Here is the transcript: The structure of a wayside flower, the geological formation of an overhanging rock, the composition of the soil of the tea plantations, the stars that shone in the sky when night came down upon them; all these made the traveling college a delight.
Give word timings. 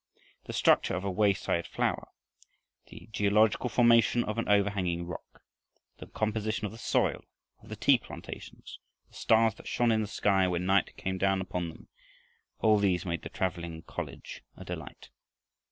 The 0.45 0.53
structure 0.53 0.95
of 0.95 1.03
a 1.03 1.11
wayside 1.11 1.67
flower, 1.67 2.07
the 2.87 3.07
geological 3.11 3.69
formation 3.69 4.23
of 4.23 4.39
an 4.39 4.49
overhanging 4.49 5.05
rock, 5.05 5.43
the 5.99 6.07
composition 6.07 6.65
of 6.65 6.71
the 6.71 6.79
soil 6.79 7.23
of 7.61 7.69
the 7.69 7.75
tea 7.75 7.99
plantations, 7.99 8.79
the 9.09 9.13
stars 9.13 9.53
that 9.57 9.67
shone 9.67 9.91
in 9.91 10.01
the 10.01 10.07
sky 10.07 10.47
when 10.47 10.65
night 10.65 10.97
came 10.97 11.19
down 11.19 11.39
upon 11.39 11.69
them; 11.69 11.87
all 12.61 12.79
these 12.79 13.05
made 13.05 13.21
the 13.21 13.29
traveling 13.29 13.83
college 13.83 14.43
a 14.57 14.65
delight. 14.65 15.11